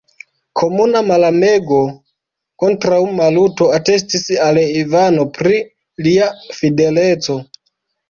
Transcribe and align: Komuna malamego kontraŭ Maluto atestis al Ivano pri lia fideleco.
Komuna 0.59 1.03
malamego 1.09 1.81
kontraŭ 2.65 3.03
Maluto 3.21 3.69
atestis 3.81 4.27
al 4.49 4.63
Ivano 4.65 5.29
pri 5.39 5.63
lia 6.11 6.35
fideleco. 6.61 7.43